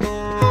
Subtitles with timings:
[0.00, 0.41] Música